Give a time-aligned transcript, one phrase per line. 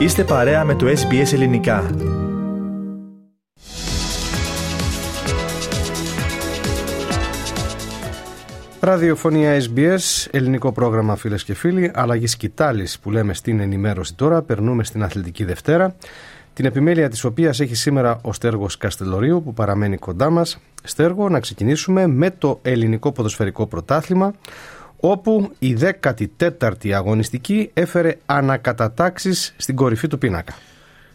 [0.00, 1.90] Είστε παρέα με το SBS Ελληνικά.
[8.80, 14.84] Ραδιοφωνία SBS, ελληνικό πρόγραμμα φίλες και φίλοι, αλλαγή σκητάλης που λέμε στην ενημέρωση τώρα, περνούμε
[14.84, 15.94] στην Αθλητική Δευτέρα,
[16.52, 20.58] την επιμέλεια της οποίας έχει σήμερα ο Στέργος Καστελωρίου που παραμένει κοντά μας.
[20.82, 21.40] Στέργο, να
[22.06, 24.32] με το ελληνικό ποδοσφαιρικό πρωτάθλημα,
[25.00, 30.54] όπου η 14η αγωνιστική έφερε ανακατατάξεις στην κορυφή του πίνακα.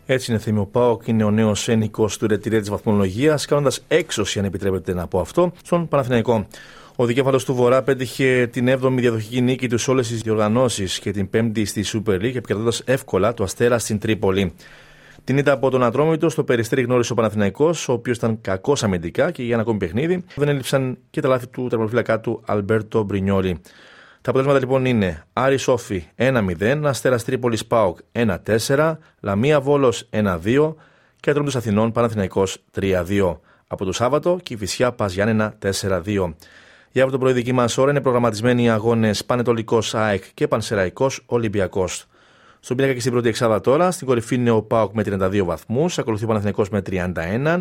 [0.05, 4.45] Έτσι είναι θύμιο Πάοκ, είναι ο νέος ένικος του ρετυρέ της βαθμολογίας, κάνοντας έξωση, αν
[4.45, 6.47] επιτρέπετε να πω αυτό, στον Παναθηναϊκό.
[6.95, 11.11] Ο δικέφαλος του Βορρά πέτυχε την 7η διαδοχική νίκη τους σε όλες τις διοργανώσεις και
[11.11, 14.53] την 5η στη Super League, επικρατώντας εύκολα το αστέρα στην Τρίπολη.
[15.25, 19.31] Την είδα από τον Ατρόμητο στο περιστέρι γνώρισε ο Παναθηναϊκός, ο οποίος ήταν κακός αμυντικά
[19.31, 23.61] και για ένα ακόμη παιχνίδι δεν έλειψαν και τα λάθη του τερματοφύλακά του Αλμπέρτο Μπρινιόλη.
[24.21, 30.73] Τα αποτελέσματα λοιπόν είναι Άρη Σόφι 1-0, Αστέρας Τρίπολης Πάοκ 1-4, Λαμία Βόλος 1-2
[31.19, 33.37] και Ατρόμητος Αθηνών Παναθηναϊκός 3-2.
[33.67, 36.33] Από το Σάββατο και η Φυσιά Πας Γιάννενα 4-2.
[36.91, 41.23] Για από το πρωί δική μας ώρα είναι προγραμματισμένοι οι αγώνες Πανετολικός ΑΕΚ και Πανσεραϊκός
[41.25, 42.07] Ολυμπιακός.
[42.65, 45.99] Στον πίνακα και στην πρώτη εξάδα τώρα, στην κορυφή είναι ο Πάοκ με 32 βαθμούς,
[45.99, 47.59] ακολουθεί ο Παναθηναϊκός με 31,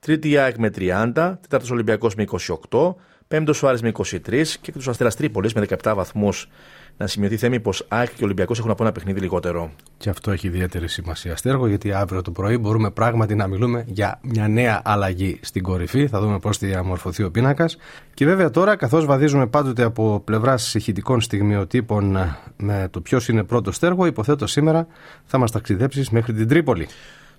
[0.00, 2.24] τρίτη η ΑΕΚ με 30, τέταρτος Ολυμπιακός με
[2.70, 2.94] 28,
[3.34, 6.48] πέμπτος ο Άρης με 23 και του Αστέρας Τρίπολης με 17 βαθμούς.
[6.96, 9.70] Να σημειωθεί θέμη πως ΑΕΚ και ο Ολυμπιακός έχουν από ένα παιχνίδι λιγότερο.
[9.96, 14.20] Και αυτό έχει ιδιαίτερη σημασία, Στέργο, γιατί αύριο το πρωί μπορούμε πράγματι να μιλούμε για
[14.22, 16.06] μια νέα αλλαγή στην κορυφή.
[16.06, 17.76] Θα δούμε πώς θα διαμορφωθεί ο πίνακας.
[18.14, 23.76] Και βέβαια τώρα, καθώς βαδίζουμε πάντοτε από πλευράς ηχητικών στιγμιοτύπων με το ποιος είναι πρώτος
[23.76, 24.86] Στέργο, υποθέτω σήμερα
[25.24, 26.88] θα μας ταξιδέψεις μέχρι την Τρίπολη.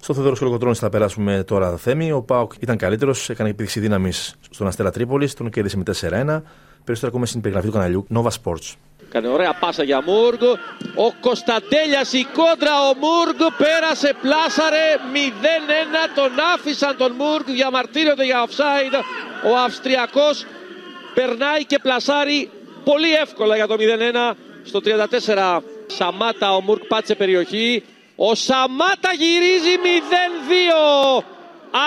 [0.06, 2.12] Στο Θεοδόρο Κολοκοτρόνη θα περάσουμε τώρα Θέμη.
[2.12, 4.12] Ο ΠΑΟΚ ήταν καλύτερος, έκανε επίδειξη δύναμη
[4.50, 6.42] στον Αστέρα Τρίπολης, τον κέρδισε με 4-1.
[6.84, 8.74] Περισσότερο ακούμε στην περιγραφή του καναλιού Nova Sports.
[9.10, 10.42] Κάνει ωραία πάσα για Μούργκ.
[10.96, 12.74] Ο Κωνσταντέλιας η κόντρα.
[12.90, 16.16] Ο Μούργκ πέρασε, πλάσαρε 0-1.
[16.16, 17.46] Τον άφησαν τον Μούργκ.
[17.46, 18.96] Διαμαρτύρονται για offside.
[19.52, 20.46] Ο Αυστριακός
[21.14, 22.50] περνάει και πλασάρει
[22.84, 25.64] πολύ εύκολα για το 0-1 στο 34.
[25.88, 27.84] Σαμάτα ο Μούργκ πάτησε περιοχή.
[28.16, 29.76] Ο Σαμάτα γυρίζει
[31.20, 31.24] 0-2.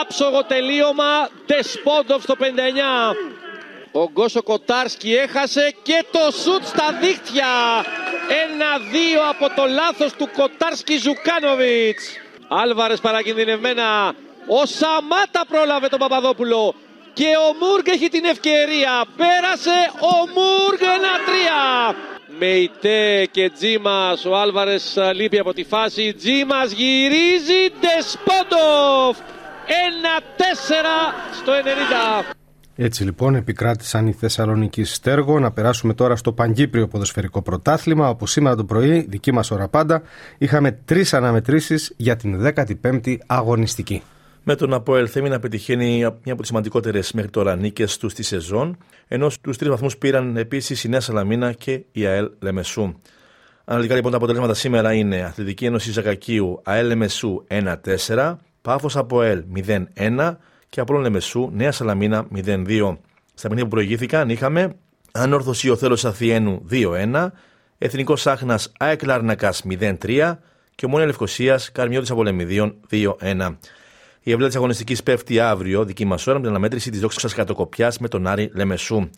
[0.01, 1.29] Άψογο τελείωμα.
[1.47, 3.17] Ντεσπόντοφ στο 59.
[3.93, 7.47] Ο Γκόσο, Κοτάρσκι έχασε και το σουτ στα δίχτυα.
[8.45, 12.05] Ένα-δύο από το λάθος του Κοτάρσκι Ζουκάνοβιτς.
[12.49, 14.15] Άλβαρες παρακινδυνευμένα.
[14.49, 16.75] Ο Σαμάτα πρόλαβε τον Παπαδόπουλο.
[17.13, 19.05] Και ο Μούργκ έχει την ευκαιρία.
[19.17, 21.95] Πέρασε ο Μούργκ ένα-τρία.
[22.39, 24.25] Μεϊτέ και Τζίμας.
[24.25, 26.15] Ο Άλβαρες λείπει από τη φάση.
[26.15, 27.61] Τζίμας γυρίζει.
[27.81, 29.17] Ντεσπόντοφ.
[29.87, 30.97] Ένα-τέσσερα
[31.33, 32.35] στο 90.
[32.81, 35.39] Έτσι λοιπόν επικράτησαν οι Θεσσαλονίκη Στέργο.
[35.39, 40.03] Να περάσουμε τώρα στο Παγκύπριο Ποδοσφαιρικό Πρωτάθλημα, όπου σήμερα το πρωί, δική μας ώρα πάντα,
[40.39, 44.03] είχαμε τρεις αναμετρήσεις για την 15η αγωνιστική.
[44.51, 48.23] Με τον Αποέλ Θέμη να πετυχαίνει μια από τις σημαντικότερες μέχρι τώρα νίκες τους στη
[48.23, 48.77] σεζόν,
[49.09, 52.95] ενώ του τρεις βαθμούς πήραν επίσης η Νέα Σαλαμίνα και η ΑΕΛ Λεμεσού.
[53.65, 57.45] Αναλυτικά λοιπόν τα αποτελέσματα σήμερα είναι Αθλητική Ένωση Ζακακίου ΑΕΛ Λεμεσού
[58.07, 60.37] 1-4, Πάφο Αποέλ 0-1,
[60.69, 62.97] και από Λεμεσού, Νέα Σαλαμίνα 0-2.
[63.35, 64.75] Στα παιχνίδια που προηγήθηκαν είχαμε
[65.13, 67.27] Ανόρθωση ο Θέλο Αθιένου 2-1,
[67.79, 70.39] Εθνικός Άχνας ΑΕΚ Λάρνακας 0-3
[70.75, 73.57] και Ομόνια Λευκοσίας Καρμιώτης Απολεμιδίων 2-1.
[74.23, 77.93] Η ευλία της αγωνιστικής πέφτει αύριο, δική μας ώρα, με την αναμέτρηση της δόξη κατοκοπιά
[78.01, 79.09] με τον Άρη Λεμεσού.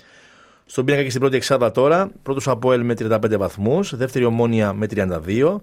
[0.65, 4.87] Στον πίνακα και στην πρώτη εξάδα τώρα, πρώτος Αποέλ με 35 βαθμούς, δεύτερη Ομόνια με
[4.87, 5.60] 32,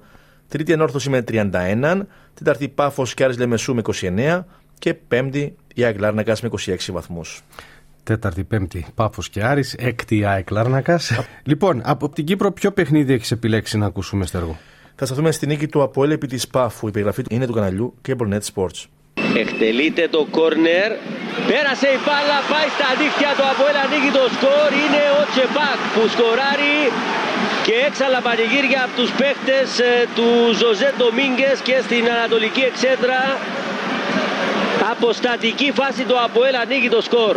[0.47, 2.01] τρίτη Ανόρθωση με 31,
[2.33, 4.45] τέταρτη Πάφος και Άρης Λεμεσού με 29
[4.79, 7.41] και πέμπτη η ΑΕΚ Λάρνακας με 26 βαθμούς.
[8.03, 9.73] Τέταρτη, πέμπτη, Πάφος και Άρης.
[9.73, 11.11] Έκτη, ΑΕΚ Λάρνακας.
[11.43, 14.57] λοιπόν, από την Κύπρο, ποιο παιχνίδι έχεις επιλέξει να ακούσουμε, Στέργο;
[14.95, 16.87] Θα σταθούμε στη νίκη του Αποέλ επί της Πάφου.
[16.87, 18.85] Η περιγραφή είναι του καναλιού Cablenet Sports.
[19.43, 20.91] Εκτελείται το κόρνερ.
[21.49, 24.69] Πέρασε η μπάλα, πάει στα δίχτυα του Αποέλ, ανοίγει το σκορ.
[24.83, 26.77] Είναι ο Τσεπάκ που σκοράρει
[27.65, 30.27] και έξαλα πανηγύρια από τους παίχτες ε, του
[30.59, 33.21] Ζωζέ Ντομίνγκες και στην Ανατολική Εξέδρα
[34.91, 37.35] Αποστατική φάση το Αποέλ ανοίγει το σκορ.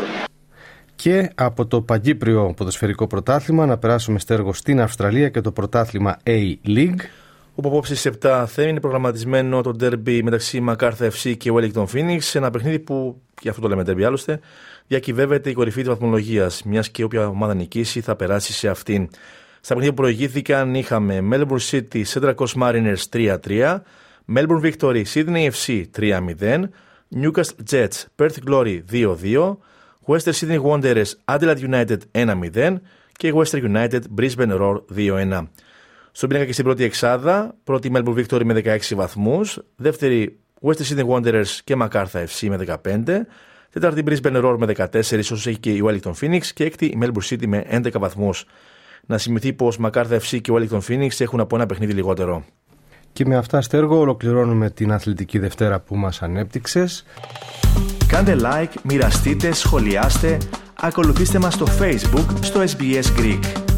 [0.94, 7.00] Και από το Παγκύπριο Ποδοσφαιρικό Πρωτάθλημα να περάσουμε στέργο στην Αυστραλία και το πρωτάθλημα A-League.
[7.60, 12.18] Όπου απόψε σε 7 θέμη είναι προγραμματισμένο το derby μεταξύ Μακάρθα FC και Wellington Phoenix.
[12.32, 14.40] Ένα παιχνίδι που, για αυτό το λέμε derby άλλωστε,
[14.86, 16.62] διακυβεύεται η κορυφή της βαθμολογίας.
[16.62, 19.08] Μιας και όποια ομάδα νικήσει θα περάσει σε αυτήν.
[19.60, 23.82] Στα παιχνίδια που προηγήθηκαν είχαμε Melbourne City Central Coast Mariners 3-3,
[24.34, 26.62] Melbourne Victory Sydney FC 3-0,
[27.20, 29.56] Newcastle Jets, Perth Glory 2-2,
[30.06, 32.80] Western Sydney Wanderers, Adelaide United 1-0
[33.12, 35.48] και Western United Brisbane Roar 2-1.
[36.12, 41.06] Στον πίνακα και στην πρώτη εξάδα, πρώτη Melbourne Victory με 16 βαθμούς, δεύτερη Western Sydney
[41.06, 43.26] Wanderers και MacArthur FC με 15,
[43.70, 47.34] τέταρτη Brisbane Roar με 14, όσο έχει και η Wellington Phoenix και έκτη η Melbourne
[47.34, 48.44] City με 11 βαθμούς.
[49.06, 52.44] Να σημειωθεί πως MacArthur FC και Wellington Phoenix έχουν από ένα παιχνίδι λιγότερο.
[53.12, 57.04] Και με αυτά, Στέργο, ολοκληρώνουμε την αθλητική Δευτέρα που μας ανέπτυξες.
[58.06, 60.38] Κάντε like, μοιραστείτε, σχολιάστε,
[60.80, 63.69] ακολουθήστε μας στο Facebook, στο SBS Greek.